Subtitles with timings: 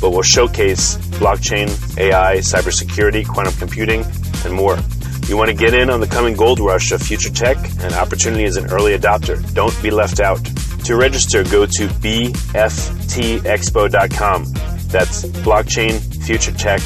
[0.00, 1.68] but will showcase blockchain,
[1.98, 4.04] AI, cybersecurity, quantum computing,
[4.44, 4.78] and more.
[5.26, 8.44] You want to get in on the coming gold rush of future tech and opportunity
[8.44, 9.42] as an early adopter.
[9.52, 10.42] Don't be left out.
[10.84, 12.58] To register, go to bftexpo.com.
[14.88, 16.80] That's blockchain future tech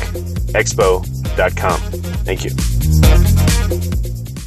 [0.54, 1.78] expo.com.
[2.24, 2.50] Thank you.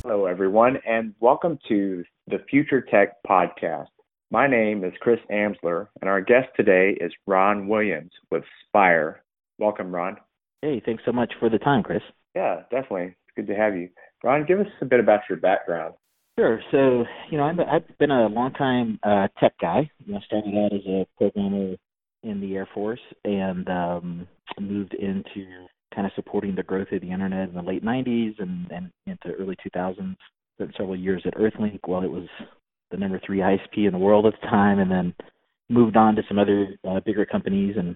[0.03, 3.87] Hello, everyone, and welcome to the Future Tech Podcast.
[4.31, 9.23] My name is Chris Amsler, and our guest today is Ron Williams with Spire.
[9.59, 10.17] Welcome, Ron.
[10.63, 12.01] Hey, thanks so much for the time, Chris.
[12.33, 13.15] Yeah, definitely.
[13.27, 13.89] It's good to have you.
[14.23, 15.93] Ron, give us a bit about your background.
[16.39, 16.59] Sure.
[16.71, 19.89] So, you know, i have been a long-time uh, tech guy.
[20.05, 21.75] You know, started out as a programmer
[22.23, 24.27] in the Air Force and um,
[24.59, 28.71] moved into kind of supporting the growth of the internet in the late 90s and,
[28.71, 30.15] and into early 2000s.
[30.57, 32.27] Spent several years at Earthlink while it was
[32.91, 35.13] the number three ISP in the world at the time, and then
[35.69, 37.95] moved on to some other uh, bigger companies and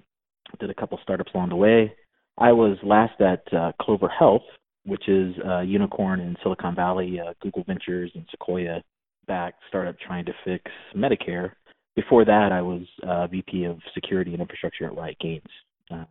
[0.60, 1.94] did a couple startups along the way.
[2.38, 4.44] I was last at uh, Clover Health,
[4.86, 8.82] which is a unicorn in Silicon Valley, uh, Google Ventures and Sequoia
[9.28, 10.64] backed startup trying to fix
[10.96, 11.52] Medicare.
[11.96, 15.50] Before that, I was uh, VP of Security and Infrastructure at Riot Games,
[15.92, 16.08] um,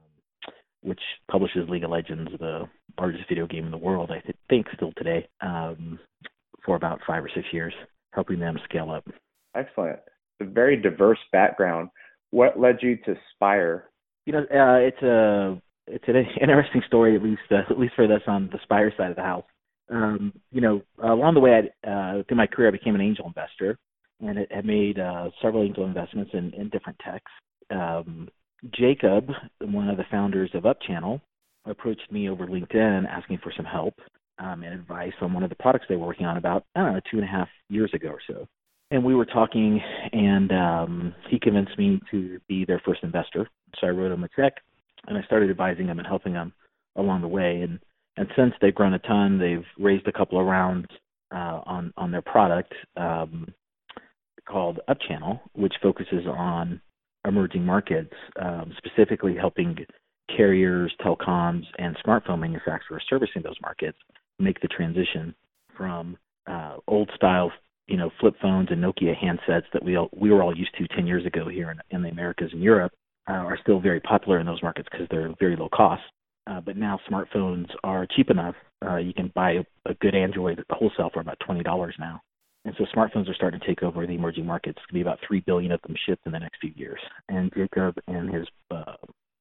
[0.82, 1.00] which
[1.30, 2.68] publishes League of Legends, the
[2.98, 5.98] largest video game in the world, I th- think, still today, um,
[6.64, 7.72] for about five or six years
[8.12, 9.06] helping them scale up.
[9.54, 9.98] Excellent.
[10.40, 11.88] A very diverse background.
[12.30, 13.90] What led you to Spire?
[14.26, 18.04] You know, uh, it's a it's an interesting story, at least uh, at least for
[18.04, 19.44] us on the Spire side of the house.
[19.90, 23.26] Um, you know, along the way, I, uh, through my career, I became an angel
[23.26, 23.78] investor,
[24.20, 27.32] and it had made uh, several angel investments in, in different techs.
[27.70, 28.28] Um,
[28.74, 29.30] Jacob,
[29.60, 31.20] one of the founders of UpChannel,
[31.64, 33.94] approached me over LinkedIn asking for some help
[34.38, 36.94] um, and advice on one of the products they were working on about I don't
[36.94, 38.46] know two and a half years ago or so.
[38.90, 39.80] And we were talking,
[40.12, 43.46] and um, he convinced me to be their first investor.
[43.78, 44.54] So I wrote him a check,
[45.06, 46.54] and I started advising them and helping them
[46.96, 47.60] along the way.
[47.62, 47.78] And
[48.16, 50.86] and since they've grown a ton, they've raised a couple of rounds
[51.32, 53.52] uh, on on their product um,
[54.48, 56.80] called UpChannel, which focuses on
[57.26, 59.76] emerging markets, um, specifically helping
[60.34, 63.98] carriers, telecoms, and smartphone manufacturers servicing those markets
[64.38, 65.34] make the transition
[65.76, 67.52] from uh, old style,
[67.86, 70.86] you know, flip phones and Nokia handsets that we all, we were all used to
[70.88, 72.92] 10 years ago here in, in the Americas and Europe
[73.28, 76.02] uh, are still very popular in those markets because they're very low cost.
[76.48, 78.54] Uh, but now smartphones are cheap enough.
[78.84, 82.22] Uh, you can buy a, a good Android wholesale for about twenty dollars now,
[82.64, 84.78] and so smartphones are starting to take over the emerging markets.
[84.78, 87.00] It's going to be about three billion of them shipped in the next few years.
[87.28, 88.94] And Jacob and his uh,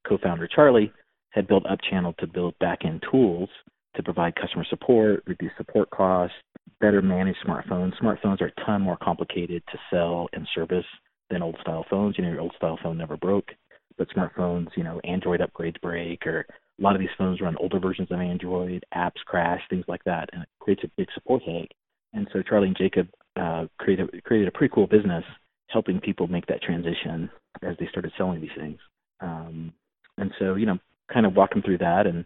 [0.05, 0.91] co-founder Charlie
[1.29, 3.49] had built UpChannel to build back-end tools
[3.95, 6.35] to provide customer support, reduce support costs,
[6.79, 7.93] better manage smartphones.
[8.01, 10.85] Smartphones are a ton more complicated to sell and service
[11.29, 12.15] than old style phones.
[12.17, 13.49] You know, your old style phone never broke.
[13.97, 16.45] but smartphones, you know, Android upgrades break, or
[16.79, 20.29] a lot of these phones run older versions of Android, apps crash, things like that,
[20.33, 21.71] and it creates a big support headache.
[22.13, 25.23] And so Charlie and Jacob uh, created created a pretty cool business
[25.69, 27.29] helping people make that transition
[27.61, 28.79] as they started selling these things.
[29.19, 29.73] Um,
[30.17, 30.77] and so, you know,
[31.11, 32.07] kind of walk them through that.
[32.07, 32.25] And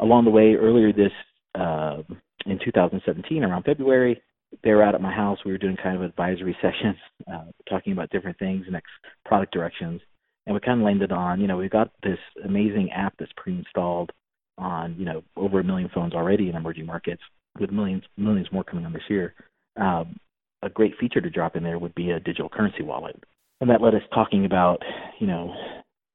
[0.00, 1.12] along the way, earlier this
[1.54, 2.02] uh,
[2.46, 4.20] in 2017, around February,
[4.62, 5.38] they were out at my house.
[5.44, 6.96] We were doing kind of advisory sessions,
[7.32, 8.90] uh, talking about different things, next
[9.24, 10.00] product directions,
[10.46, 14.12] and we kind of landed on, you know, we've got this amazing app that's pre-installed
[14.58, 17.22] on, you know, over a million phones already in emerging markets,
[17.58, 19.34] with millions millions more coming on this year.
[19.80, 20.16] Um,
[20.62, 23.16] a great feature to drop in there would be a digital currency wallet,
[23.60, 24.78] and that led us talking about,
[25.18, 25.54] you know,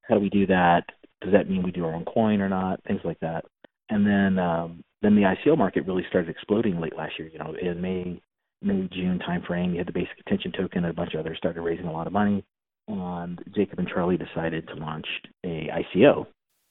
[0.02, 0.84] how do we do that?
[1.22, 2.82] Does that mean we do our own coin or not?
[2.84, 3.44] Things like that.
[3.90, 7.28] And then um, then the ICO market really started exploding late last year.
[7.28, 8.20] You know, in May
[8.62, 11.62] May June timeframe, you had the basic attention token, and a bunch of others started
[11.62, 12.44] raising a lot of money.
[12.88, 15.06] And Jacob and Charlie decided to launch
[15.44, 16.26] a ICO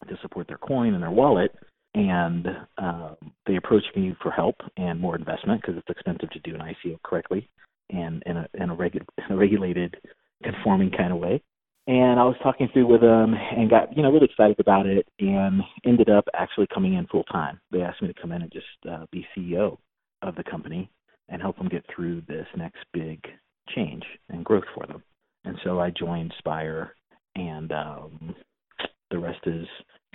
[0.07, 1.53] to support their coin and their wallet.
[1.95, 3.15] And um,
[3.47, 7.01] they approached me for help and more investment because it's expensive to do an ICO
[7.03, 7.49] correctly
[7.89, 9.97] and in a in a, regu- in a regulated,
[10.43, 11.41] conforming kind of way.
[11.89, 15.07] And I was talking through with them and got you know really excited about it,
[15.17, 17.59] and ended up actually coming in full time.
[17.71, 19.75] They asked me to come in and just uh, be CEO
[20.21, 20.91] of the company
[21.29, 23.19] and help them get through this next big
[23.75, 25.01] change and growth for them.
[25.45, 26.93] And so I joined Spire,
[27.35, 28.35] and um,
[29.09, 29.65] the rest is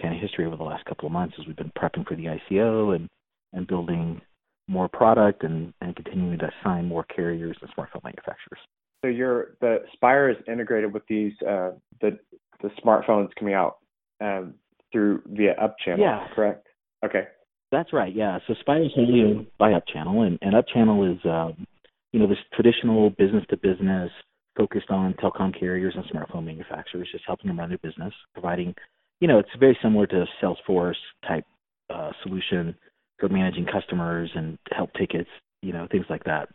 [0.01, 2.27] kind of history over the last couple of months as we've been prepping for the
[2.27, 3.09] ICO and
[3.53, 4.21] and building
[4.69, 8.61] more product and, and continuing to sign more carriers and smartphone manufacturers.
[9.05, 12.19] So your the Spire is integrated with these uh, the
[12.63, 13.77] the smartphones coming out
[14.23, 14.55] um,
[14.91, 16.27] through via UpChannel, yeah.
[16.35, 16.67] correct?
[17.05, 17.25] Okay.
[17.71, 18.15] That's right.
[18.15, 18.39] Yeah.
[18.47, 21.67] So Spire is owned by UpChannel, and, and UpChannel is um,
[22.13, 24.11] you know this traditional business to business
[24.57, 28.75] focused on telecom carriers and smartphone manufacturers, just helping them run their business, providing
[29.21, 30.95] you know it's very similar to Salesforce
[31.29, 31.45] type
[31.91, 32.75] uh, solution
[33.21, 35.29] for managing customers and help tickets,
[35.61, 36.49] you know, things like that,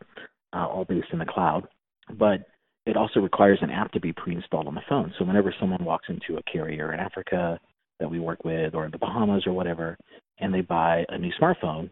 [0.52, 1.68] uh, all based in the cloud.
[2.18, 2.42] But
[2.86, 5.14] it also requires an app to be pre-installed on the phone.
[5.18, 7.60] So whenever someone walks into a carrier in Africa
[8.00, 9.98] that we work with, or the Bahamas or whatever,
[10.40, 11.90] and they buy a new smartphone,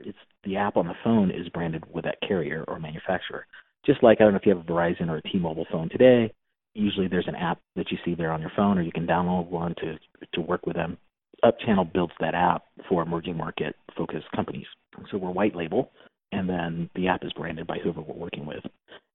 [0.00, 3.46] it's the app on the phone is branded with that carrier or manufacturer.
[3.84, 6.32] Just like I don't know if you have a Verizon or a T-Mobile phone today,
[6.74, 9.48] usually there's an app that you see there on your phone, or you can download
[9.48, 9.98] one to
[10.34, 10.98] to work with them.
[11.44, 14.66] UpChannel builds that app for emerging market focused companies.
[15.10, 15.90] So we're white label,
[16.32, 18.64] and then the app is branded by whoever we're working with.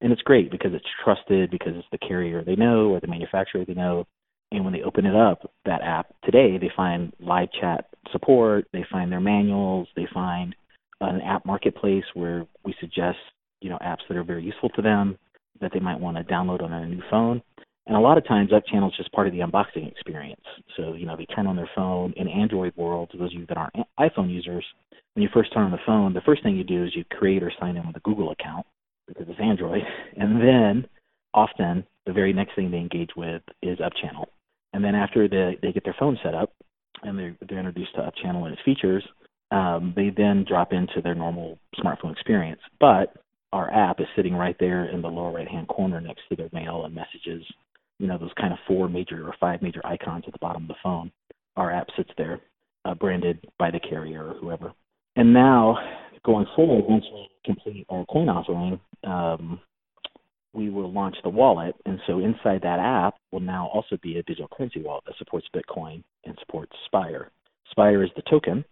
[0.01, 3.63] And it's great because it's trusted, because it's the carrier they know or the manufacturer
[3.65, 4.05] they know.
[4.51, 8.83] And when they open it up, that app today, they find live chat support, they
[8.91, 10.55] find their manuals, they find
[10.99, 13.17] an app marketplace where we suggest
[13.61, 15.17] you know apps that are very useful to them
[15.61, 17.41] that they might want to download on a new phone.
[17.87, 20.41] And a lot of times, UpChannel is just part of the unboxing experience.
[20.77, 23.45] So, you know, they turn on their phone in Android world, to those of you
[23.47, 24.65] that aren't iPhone users,
[25.13, 27.43] when you first turn on the phone, the first thing you do is you create
[27.43, 28.65] or sign in with a Google account
[29.07, 29.83] because it's Android.
[30.15, 30.87] And then
[31.33, 34.25] often the very next thing they engage with is UpChannel.
[34.73, 36.53] And then after they, they get their phone set up
[37.03, 39.03] and they're, they're introduced to UpChannel and its features,
[39.51, 42.61] um, they then drop into their normal smartphone experience.
[42.79, 43.15] But
[43.51, 46.49] our app is sitting right there in the lower right hand corner next to their
[46.53, 47.43] mail and messages
[48.01, 50.67] you know those kind of four major or five major icons at the bottom of
[50.67, 51.11] the phone.
[51.55, 52.41] Our app sits there,
[52.83, 54.73] uh, branded by the carrier or whoever.
[55.15, 55.77] And now,
[56.25, 59.59] going forward, once we complete our coin offering, um,
[60.53, 61.75] we will launch the wallet.
[61.85, 65.47] And so inside that app will now also be a digital currency wallet that supports
[65.55, 67.31] Bitcoin and supports Spire.
[67.69, 68.65] Spire is the token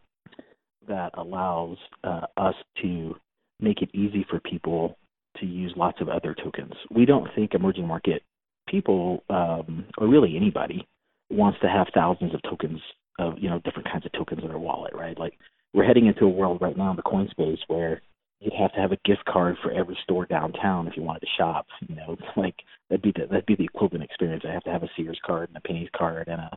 [0.87, 3.15] that allows uh, us to
[3.59, 4.97] make it easy for people
[5.37, 6.73] to use lots of other tokens.
[6.89, 8.23] We don't think emerging market
[8.67, 10.87] people, um, or really anybody,
[11.29, 12.81] wants to have thousands of tokens
[13.19, 15.17] of you know different kinds of tokens in their wallet, right?
[15.17, 15.37] Like
[15.73, 18.01] we're heading into a world right now in the coin space where
[18.39, 21.27] you'd have to have a gift card for every store downtown if you wanted to
[21.37, 21.67] shop.
[21.87, 22.55] You know, like
[22.89, 24.43] that'd be the, that'd be the equivalent experience.
[24.47, 26.49] I have to have a Sears card and a Penney's card and a,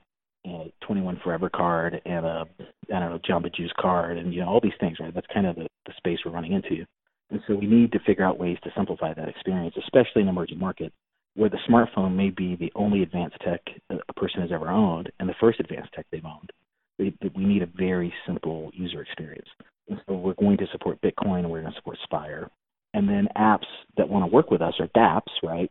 [0.44, 2.46] and a 21 Forever card and a
[2.94, 5.14] I don't know Jamba Juice card and you know all these things, right?
[5.14, 6.84] That's kind of the, the space we're running into.
[7.30, 10.58] And so we need to figure out ways to simplify that experience, especially in emerging
[10.58, 10.94] markets
[11.34, 13.60] where the smartphone may be the only advanced tech
[13.90, 16.50] a person has ever owned and the first advanced tech they've owned.
[16.98, 19.48] We, we need a very simple user experience.
[19.88, 22.48] So we're going to support Bitcoin and we're going to support Spire.
[22.94, 25.70] And then apps that want to work with us are dApps, right?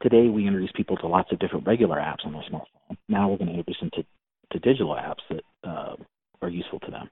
[0.00, 2.96] Today we introduce people to lots of different regular apps on their smartphone.
[3.08, 4.04] Now we're going to introduce them to,
[4.52, 5.96] to digital apps that uh,
[6.40, 7.10] are useful to them.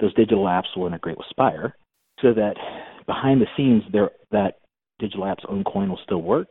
[0.00, 1.76] Those digital apps will integrate with Spire
[2.20, 2.54] so that
[3.06, 3.82] behind the scenes,
[4.30, 4.54] that
[4.98, 6.48] digital app's own coin will still work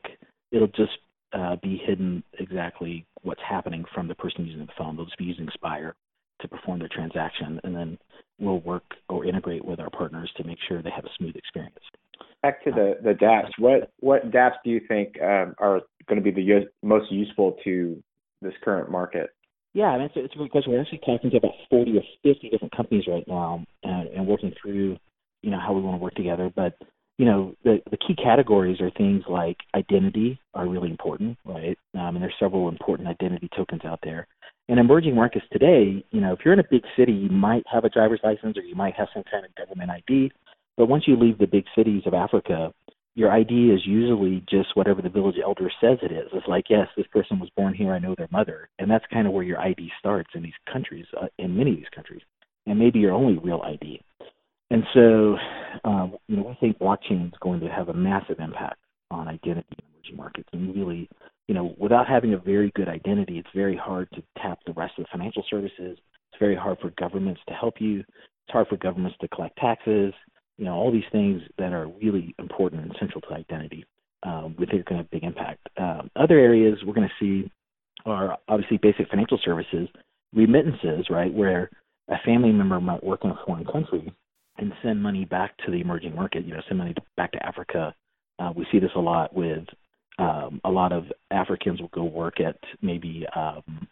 [0.54, 0.92] it'll just
[1.34, 4.96] uh, be hidden exactly what's happening from the person using the phone.
[4.96, 5.96] They'll just be using Spire
[6.44, 7.98] to perform their transaction, and then
[8.40, 11.76] we'll work or integrate with our partners to make sure they have a smooth experience.
[12.42, 13.52] Back to the the DApps.
[13.58, 18.02] What what DApps do you think um, are going to be the most useful to
[18.42, 19.32] this current market?
[19.74, 20.72] Yeah, I mean, it's, a, it's a great question.
[20.72, 24.54] We're actually talking to about 40 or 50 different companies right now and, and working
[24.62, 24.98] through,
[25.42, 26.52] you know, how we want to work together.
[26.56, 26.76] But,
[27.18, 31.78] you know, the, the key categories are things like identity are really important, right?
[31.96, 34.28] Um, and there's several important identity tokens out there.
[34.70, 37.84] In emerging markets today, you know, if you're in a big city, you might have
[37.84, 40.32] a driver's license or you might have some kind of government ID.
[40.78, 42.74] But once you leave the big cities of Africa,
[43.16, 46.30] your ID is usually just whatever the village elder says it is.
[46.34, 47.94] It's like, yes, this person was born here.
[47.94, 51.06] I know their mother, and that's kind of where your ID starts in these countries,
[51.22, 52.22] uh, in many of these countries,
[52.66, 54.02] and maybe your only real ID.
[54.72, 55.38] And so,
[55.84, 58.80] um, you know, we think blockchain is going to have a massive impact
[59.12, 61.08] on identity in emerging markets, and really,
[61.48, 64.94] you know, without having a very good identity, it's very hard to tap the rest
[64.98, 65.98] of the financial services.
[65.98, 68.00] It's very hard for governments to help you.
[68.00, 70.14] It's hard for governments to collect taxes
[70.58, 73.86] you know, all these things that are really important and central to identity.
[74.24, 75.68] Um, we think are going to have big impact.
[75.78, 77.52] Um, other areas we're going to see
[78.06, 79.90] are obviously basic financial services,
[80.34, 81.70] remittances, right, where
[82.10, 84.14] a family member might work in a foreign country
[84.58, 86.46] and send money back to the emerging market.
[86.46, 87.94] You know, send money back to Africa.
[88.40, 89.66] Uh, we see this a lot with
[90.54, 93.88] um, a lot of Africans will go work at maybe um,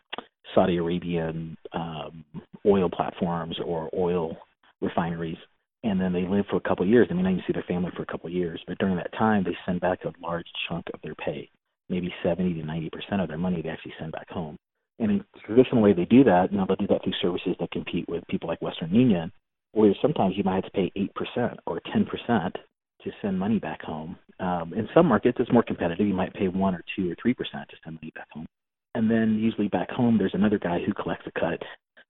[0.53, 2.24] Saudi Arabian um,
[2.65, 4.38] oil platforms or oil
[4.82, 5.38] refineries
[5.84, 7.08] and then they live for a couple of years.
[7.08, 9.12] They may not even see their family for a couple of years, but during that
[9.13, 11.50] time, they send back a large chunk of their pay,
[11.89, 14.58] maybe 70 to 90 percent of their money they actually send back home.
[15.00, 18.08] And in traditional way they do that, know, they'll do that through services that compete
[18.08, 19.32] with people like Western Union,
[19.72, 22.58] where sometimes you might have to pay 8 percent or 10 percent
[23.03, 24.17] to send money back home.
[24.39, 26.08] Um, in some markets, it's more competitive.
[26.08, 28.48] You might pay one or two or three percent to send money back home.
[28.96, 31.62] And then usually back home, there's another guy who collects a cut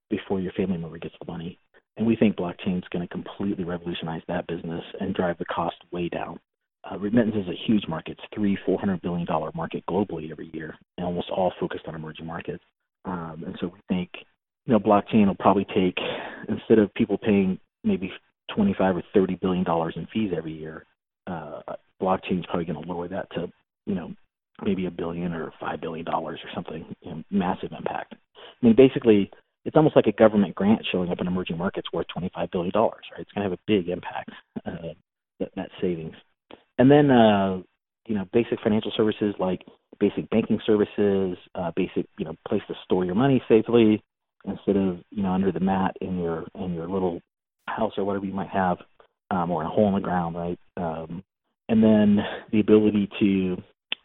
[0.10, 1.58] before your family member gets the money.
[1.98, 5.76] And we think blockchain is going to completely revolutionize that business and drive the cost
[5.92, 6.40] way down.
[6.90, 8.18] Uh, remittance is a huge market.
[8.18, 11.96] It's three, four hundred billion dollar market globally every year, and almost all focused on
[11.96, 12.64] emerging markets.
[13.06, 14.10] Um, and so we think,
[14.66, 15.98] you know, blockchain will probably take
[16.50, 18.12] instead of people paying maybe
[18.56, 20.86] twenty-five or thirty billion dollars in fees every year,
[21.28, 21.62] uh,
[22.02, 23.48] blockchain is probably going to lower that to,
[23.86, 24.14] you know,
[24.64, 26.86] maybe a billion or five billion dollars or something.
[27.02, 28.16] You know, massive impact.
[28.16, 29.32] I mean, basically,
[29.66, 32.94] it's almost like a government grant showing up in emerging markets worth $25 billion, right?
[33.20, 34.32] It's going to have a big impact,
[34.66, 34.94] uh,
[35.40, 36.16] that, that savings.
[36.78, 37.62] And then, uh,
[38.08, 39.62] you know, basic financial services like
[40.00, 44.04] basic banking services, uh, basic, you know, place to store your money safely
[44.46, 47.22] instead of, you know, under the mat in your, in your little
[47.68, 48.78] house or whatever you might have,
[49.32, 50.60] um, or a hole in the ground, right?
[50.78, 51.24] Um,
[51.70, 52.20] and then
[52.52, 53.58] the ability to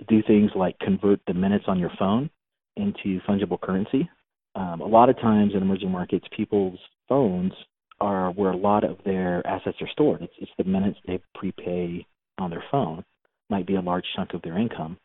[0.08, 2.30] do things like convert the minutes on your phone
[2.76, 4.08] into fungible currency
[4.56, 7.52] um, a lot of times in emerging markets, people's phones
[8.00, 10.22] are where a lot of their assets are stored.
[10.22, 12.06] It's, it's the minutes they prepay
[12.38, 13.04] on their phone
[13.50, 14.96] might be a large chunk of their income.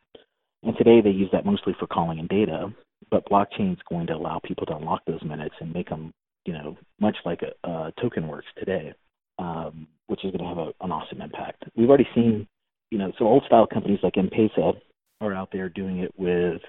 [0.64, 2.74] And today they use that mostly for calling and data,
[3.10, 6.14] but blockchain is going to allow people to unlock those minutes and make them,
[6.46, 8.94] you know, much like a, a token works today,
[9.40, 11.64] um, which is going to have a, an awesome impact.
[11.76, 12.48] We've already seen,
[12.90, 14.74] you know, so old style companies like M-Pesa
[15.22, 16.62] are out there doing it with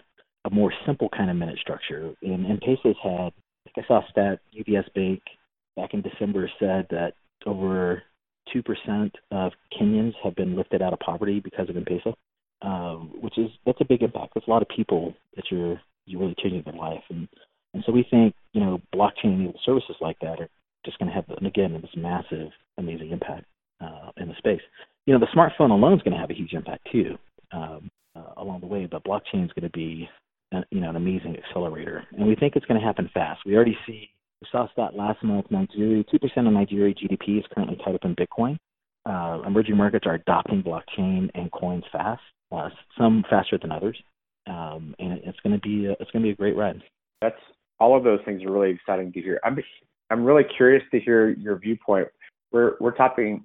[0.44, 2.14] a more simple kind of minute structure.
[2.22, 5.20] And, Pesos had, I think I saw a stat, UBS Bank
[5.76, 7.14] back in December said that
[7.46, 8.02] over
[8.54, 12.14] 2% of Kenyans have been lifted out of poverty because of M-Pesa,
[12.62, 14.32] um, which is, that's a big impact.
[14.34, 17.02] That's a lot of people that you're, you're really changing their life.
[17.08, 17.28] And,
[17.74, 20.48] and so we think, you know, blockchain services like that are
[20.84, 22.48] just going to have, and again, this massive,
[22.78, 23.44] amazing impact
[23.80, 24.60] uh, in the space.
[25.06, 27.16] You know, the smartphone alone is going to have a huge impact too
[27.52, 30.08] um, uh, along the way, but blockchain is going to be
[30.70, 32.04] you know, an amazing accelerator.
[32.16, 33.40] And we think it's going to happen fast.
[33.46, 34.10] We already see,
[34.40, 38.14] we saw stat last month, Nigeria, 2% of Nigeria GDP is currently tied up in
[38.14, 38.58] Bitcoin.
[39.04, 42.20] Uh, emerging markets are adopting blockchain and coins fast,
[42.52, 43.96] uh, some faster than others.
[44.46, 46.82] Um, and it's going to be a, it's going to be a great ride.
[47.20, 47.36] That's
[47.82, 49.40] all of those things are really exciting to hear.
[49.44, 49.58] I'm
[50.10, 52.08] I'm really curious to hear your viewpoint.
[52.52, 53.44] We're we're talking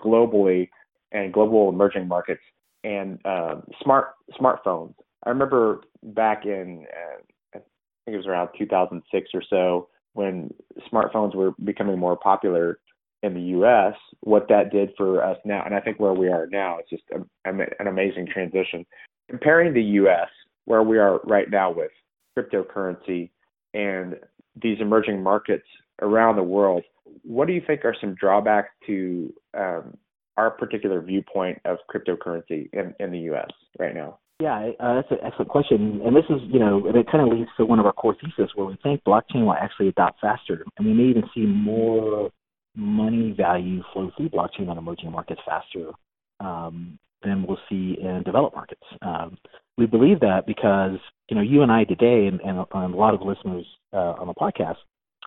[0.00, 0.68] globally
[1.12, 2.42] and global emerging markets
[2.84, 7.20] and uh, smart smartphones I remember back in, uh,
[7.54, 10.52] I think it was around 2006 or so, when
[10.90, 12.78] smartphones were becoming more popular
[13.22, 16.46] in the U.S., what that did for us now, and I think where we are
[16.46, 18.86] now, it's just a, an amazing transition.
[19.28, 20.28] Comparing the U.S.,
[20.64, 21.90] where we are right now with
[22.38, 23.30] cryptocurrency
[23.74, 24.16] and
[24.60, 25.66] these emerging markets
[26.02, 26.82] around the world,
[27.22, 29.96] what do you think are some drawbacks to um,
[30.36, 33.50] our particular viewpoint of cryptocurrency in, in the U.S.
[33.78, 34.18] right now?
[34.40, 36.00] Yeah, uh, that's an excellent question.
[36.04, 38.52] And this is, you know, it kind of leads to one of our core theses
[38.54, 40.64] where we think blockchain will actually adopt faster.
[40.76, 42.30] And we may even see more
[42.76, 45.90] money value flow through blockchain on emerging markets faster
[46.38, 48.82] um, than we'll see in developed markets.
[49.02, 49.36] Um,
[49.78, 50.98] we believe that because,
[51.30, 54.26] you know, you and I today and, and, and a lot of listeners uh, on
[54.26, 54.76] the podcast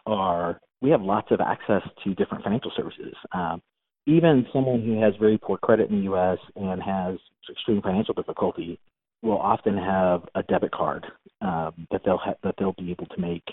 [0.05, 3.15] are, we have lots of access to different financial services.
[3.31, 3.61] Um,
[4.07, 6.37] even someone who has very poor credit in the U.S.
[6.55, 7.17] and has
[7.49, 8.77] extreme financial difficulty
[9.21, 11.05] will often have a debit card
[11.41, 13.43] um, that they'll ha- that they'll be able to make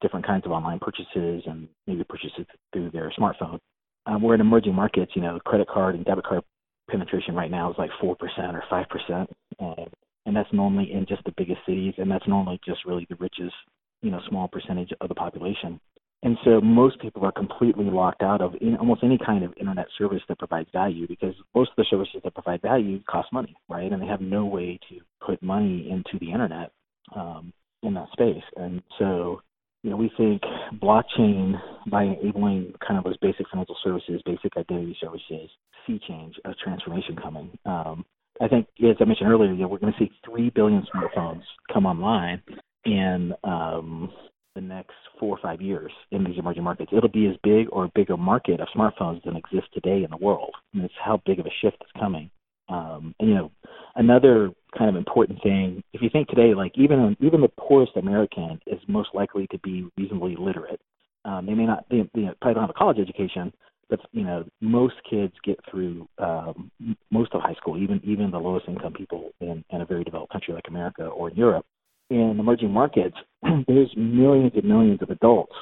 [0.00, 3.58] different kinds of online purchases and maybe purchases through their smartphone.
[4.06, 6.42] Um, we're in emerging markets, you know, credit card and debit card
[6.90, 9.30] penetration right now is like four percent or five percent,
[9.60, 9.88] and
[10.26, 13.54] and that's normally in just the biggest cities, and that's normally just really the richest,
[14.02, 15.80] you know, small percentage of the population.
[16.24, 19.86] And so most people are completely locked out of in almost any kind of internet
[19.98, 23.90] service that provides value because most of the services that provide value cost money, right?
[23.90, 26.70] And they have no way to put money into the internet
[27.16, 27.52] um,
[27.82, 28.44] in that space.
[28.56, 29.40] And so,
[29.82, 30.42] you know, we think
[30.80, 31.60] blockchain
[31.90, 35.50] by enabling kind of those basic financial services, basic identity services,
[35.86, 37.50] sea change, a transformation coming.
[37.66, 38.04] Um,
[38.42, 41.42] I think, as I mentioned earlier, you know, we're going to see three billion smartphones
[41.72, 42.42] come online,
[42.84, 44.10] in um,
[44.54, 46.90] the next four or five years in these emerging markets.
[46.94, 50.16] It'll be as big or a bigger market of smartphones than exists today in the
[50.16, 50.52] world.
[50.74, 52.30] And it's how big of a shift is coming.
[52.68, 53.50] Um, and you know,
[53.96, 58.60] another kind of important thing, if you think today, like even even the poorest American
[58.66, 60.80] is most likely to be reasonably literate.
[61.24, 63.52] Um, they may not, they, they probably don't have a college education,
[63.92, 66.70] but you know, most kids get through um,
[67.10, 70.32] most of high school, even even the lowest income people in, in a very developed
[70.32, 71.66] country like America or in Europe
[72.12, 73.16] in emerging markets,
[73.66, 75.54] there's millions and millions of adults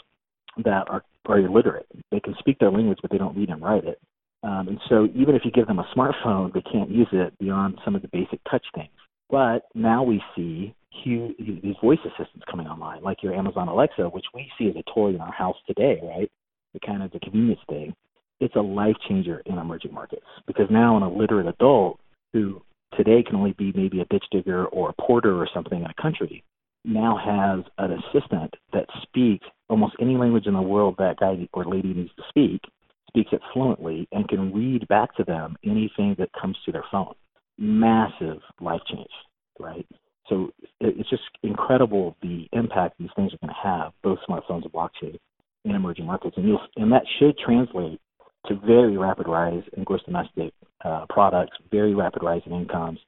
[0.65, 1.87] that are, are illiterate.
[2.11, 4.01] They can speak their language, but they don't read and write it.
[4.43, 7.79] Um, and so even if you give them a smartphone, they can't use it beyond
[7.85, 8.91] some of the basic touch things.
[9.31, 14.25] But now we see huge, these voice assistants coming online, like your Amazon Alexa, which
[14.35, 16.31] we see as a toy in our house today, right?
[16.73, 17.95] The kind of the convenience thing.
[18.41, 22.01] It's a life changer in emerging markets because now an illiterate adult
[22.33, 22.63] who
[22.97, 26.03] today can only be maybe a ditch digger or a porter or something in a
[26.03, 26.43] country
[26.85, 31.65] now has an assistant that speaks almost any language in the world that guy or
[31.65, 32.63] lady needs to speak,
[33.09, 37.15] speaks it fluently, and can read back to them anything that comes to their phone.
[37.59, 39.11] Massive life change,
[39.59, 39.87] right?
[40.29, 40.51] So
[40.81, 45.19] it's just incredible the impact these things are going to have, both smartphones and blockchain
[45.65, 48.01] in emerging markets, and you'll and that should translate
[48.47, 50.53] to very rapid rise in gross domestic
[50.85, 52.99] uh, products, very rapid rise in incomes,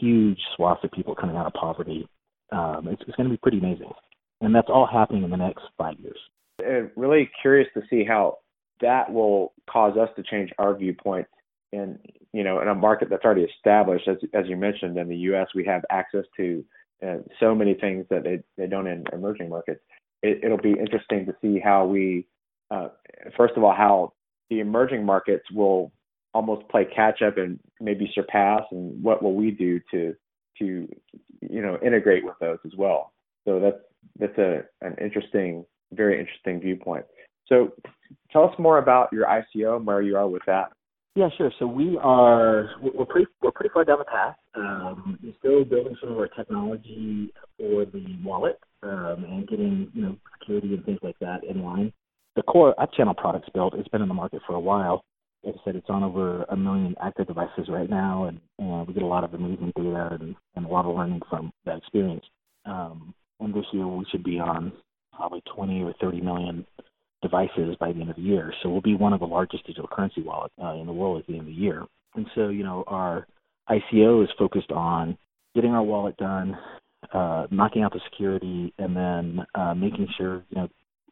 [0.00, 2.08] huge swaths of people coming out of poverty.
[2.52, 3.90] Um, it's, it's going to be pretty amazing,
[4.40, 6.18] and that's all happening in the next five years.
[6.64, 8.38] And really curious to see how
[8.80, 11.26] that will cause us to change our viewpoint
[11.72, 11.98] in
[12.32, 14.06] you know in a market that's already established.
[14.08, 15.48] As as you mentioned, in the U.S.
[15.54, 16.64] we have access to
[17.06, 19.80] uh, so many things that they they don't in emerging markets.
[20.22, 22.26] It, it'll be interesting to see how we
[22.70, 22.88] uh,
[23.36, 24.12] first of all how
[24.50, 25.92] the emerging markets will
[26.34, 30.14] almost play catch up and maybe surpass and what will we do to
[30.58, 30.88] to
[31.40, 33.12] you know integrate with those as well.
[33.46, 33.82] So that's
[34.18, 37.06] that's a an interesting very interesting viewpoint.
[37.48, 37.72] So
[38.32, 40.72] tell us more about your ico and where you are with that.
[41.14, 41.50] Yeah sure.
[41.58, 44.36] So we are we're pretty we're pretty far down the path.
[44.54, 50.02] Um, we're still building some of our technology for the wallet um, and getting you
[50.02, 51.92] know security and things like that in line
[52.36, 55.04] the core UpChannel products built it's been in the market for a while.
[55.42, 58.94] Like I said, it's on over a million active devices right now, and, and we
[58.94, 62.24] get a lot of amazing data and, and a lot of learning from that experience.
[62.64, 64.72] Um, and this year we should be on
[65.14, 66.66] probably 20 or 30 million
[67.22, 68.52] devices by the end of the year.
[68.62, 71.26] So we'll be one of the largest digital currency wallets uh, in the world at
[71.26, 71.84] the end of the year.
[72.14, 73.26] And so, you know, our
[73.70, 75.16] ICO is focused on
[75.54, 76.56] getting our wallet done,
[77.12, 80.68] uh, knocking out the security, and then uh, making sure you know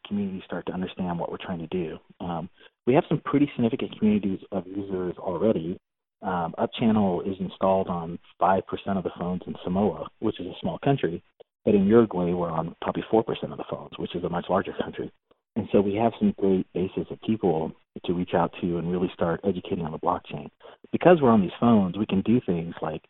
[0.07, 1.97] communities start to understand what we're trying to do.
[2.19, 2.49] Um,
[2.87, 5.77] we have some pretty significant communities of users already.
[6.21, 8.61] Um, UpChannel is installed on 5%
[8.97, 11.21] of the phones in Samoa, which is a small country,
[11.63, 14.73] but in Uruguay we're on probably 4% of the phones, which is a much larger
[14.81, 15.11] country.
[15.55, 17.71] And so we have some great bases of people
[18.05, 20.49] to reach out to and really start educating on the blockchain.
[20.91, 23.03] Because we're on these phones, we can do things like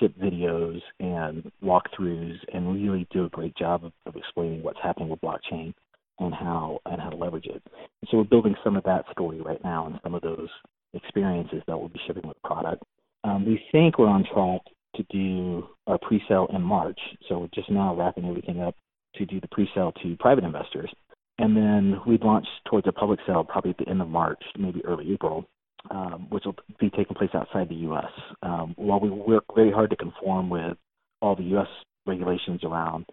[0.00, 5.08] ship videos and walkthroughs and really do a great job of, of explaining what's happening
[5.08, 5.74] with blockchain
[6.18, 7.62] and how and how to leverage it.
[7.74, 10.48] And so we're building some of that story right now and some of those
[10.94, 12.82] experiences that we'll be shipping with product.
[13.24, 14.60] Um, we think we're on track
[14.96, 16.98] to do our pre-sale in March,
[17.28, 18.74] so we're just now wrapping everything up
[19.16, 20.90] to do the pre-sale to private investors,
[21.38, 24.84] and then we'd launch towards a public sale probably at the end of March, maybe
[24.84, 25.46] early April,
[25.90, 28.10] um, which will be taking place outside the U.S.
[28.42, 30.76] Um, while we work very hard to conform with
[31.20, 31.68] all the U.S.
[32.06, 33.06] regulations around,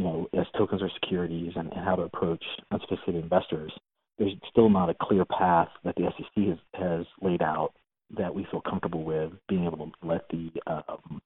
[0.00, 3.70] you know, as tokens are securities and, and how to approach unsophisticated investors,
[4.18, 7.74] there's still not a clear path that the SEC has, has laid out
[8.16, 11.20] that we feel comfortable with being able to let the um,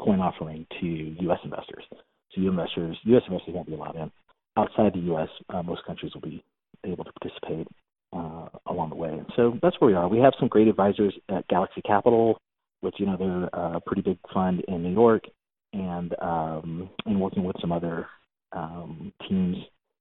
[0.00, 1.38] coin offering to U.S.
[1.44, 1.84] investors.
[1.90, 2.52] So U.S.
[2.52, 3.22] investors, U.S.
[3.28, 4.10] investors won't be allowed in.
[4.56, 6.42] Outside the U.S., uh, most countries will be
[6.84, 7.68] able to participate
[8.14, 9.20] uh, along the way.
[9.36, 10.08] So that's where we are.
[10.08, 12.40] We have some great advisors at Galaxy Capital,
[12.80, 15.24] which you know they're a pretty big fund in New York,
[15.72, 18.06] and um, and working with some other
[18.52, 19.56] um, teams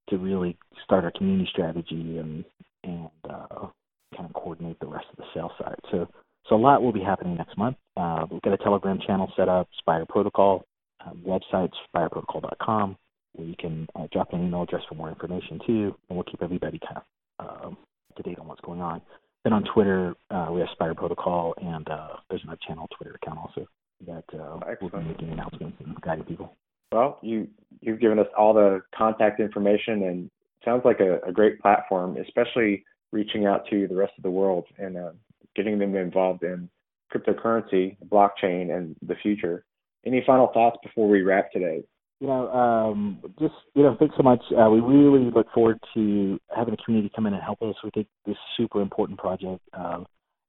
[0.09, 2.45] to really start our community strategy and
[2.83, 3.67] and uh,
[4.15, 5.79] kind of coordinate the rest of the sales side.
[5.91, 6.07] So
[6.47, 7.77] so a lot will be happening next month.
[7.97, 10.63] Uh, we've got a Telegram channel set up, Spire Protocol,
[11.05, 12.97] um, website spireprotocol.com,
[13.33, 16.43] where you can uh, drop an email address for more information too, and we'll keep
[16.43, 17.77] everybody kind of um,
[18.11, 19.01] up to date on what's going on.
[19.43, 23.39] Then on Twitter, uh, we have Spire Protocol, and uh, there's another channel Twitter account
[23.39, 23.67] also
[24.05, 26.55] that uh, we'll be making announcements and guiding people.
[26.91, 27.47] Well, you
[27.81, 30.29] you've given us all the contact information, and
[30.63, 34.65] sounds like a, a great platform, especially reaching out to the rest of the world
[34.77, 35.11] and uh,
[35.55, 36.69] getting them involved in
[37.13, 39.63] cryptocurrency, blockchain, and the future.
[40.05, 41.83] Any final thoughts before we wrap today?
[42.19, 44.41] You know, um, just you know, thanks so much.
[44.51, 47.75] Uh, we really look forward to having the community come in and help us.
[47.83, 49.61] We think this is super important project.
[49.73, 50.03] Uh,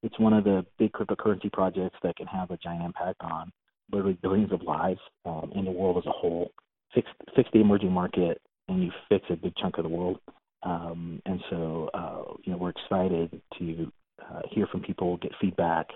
[0.07, 3.53] it's one of the big cryptocurrency projects that can have a giant impact on
[3.91, 6.53] literally billions of lives um, in the world as a whole.
[6.95, 10.21] Fix fix the emerging market, and you fix a big chunk of the world.
[10.63, 13.93] Um, and so, uh, you know, we're excited to
[14.23, 15.89] uh, hear from people, get feedback,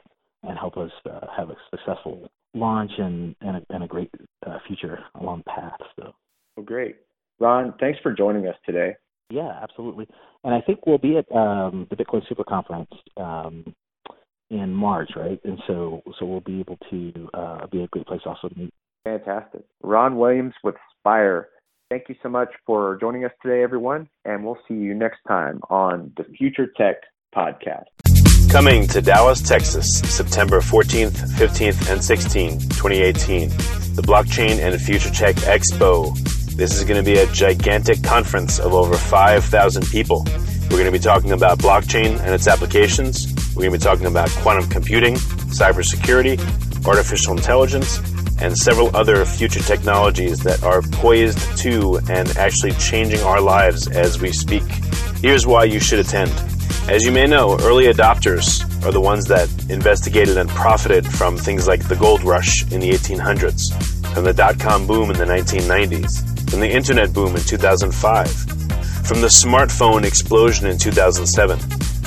[0.43, 4.11] and help us uh, have a successful launch and and a, and a great
[4.45, 5.79] uh, future along the path.
[5.95, 6.13] So,
[6.57, 6.97] well, great,
[7.39, 7.75] Ron.
[7.79, 8.97] Thanks for joining us today.
[9.31, 10.09] Yeah, absolutely.
[10.43, 13.73] And I think we'll be at um, the Bitcoin Super Conference um,
[14.51, 15.41] in March, right?
[15.45, 18.75] And so so we'll be able to uh, be a great place also to meet.
[19.05, 21.49] Fantastic, Ron Williams with Spire.
[21.91, 25.61] Thank you so much for joining us today, everyone, and we'll see you next time
[25.71, 26.97] on the Future Tech
[27.35, 27.87] Podcast.
[28.51, 33.49] Coming to Dallas, Texas, September 14th, 15th, and 16th, 2018,
[33.95, 36.17] the Blockchain and Future Tech Expo.
[36.57, 40.25] This is going to be a gigantic conference of over 5,000 people.
[40.63, 43.30] We're going to be talking about blockchain and its applications.
[43.55, 46.39] We're going to be talking about quantum computing, cybersecurity,
[46.87, 47.99] artificial intelligence,
[48.41, 54.21] and several other future technologies that are poised to and actually changing our lives as
[54.21, 54.63] we speak.
[55.21, 56.31] Here's why you should attend.
[56.89, 61.69] As you may know, early adopters are the ones that investigated and profited from things
[61.69, 63.75] like the gold rush in the 1800s,
[64.15, 68.31] from the dot com boom in the 1990s, from the internet boom in 2005,
[69.07, 71.59] from the smartphone explosion in 2007,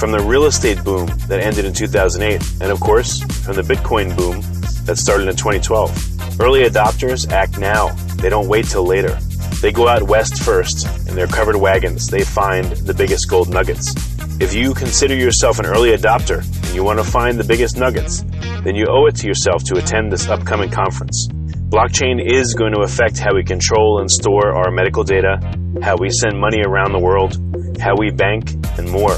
[0.04, 4.14] from the real estate boom that ended in 2008, and of course, from the Bitcoin
[4.18, 4.42] boom
[4.84, 6.42] that started in 2012.
[6.42, 7.88] Early adopters act now,
[8.18, 9.18] they don't wait till later.
[9.62, 13.96] They go out west first, in their covered wagons, they find the biggest gold nuggets.
[14.42, 18.26] If you consider yourself an early adopter and you want to find the biggest nuggets,
[18.66, 21.30] then you owe it to yourself to attend this upcoming conference.
[21.70, 25.40] Blockchain is going to affect how we control and store our medical data,
[25.82, 27.40] how we send money around the world,
[27.80, 29.18] how we bank, and more.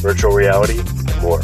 [0.00, 1.42] virtual reality, and more.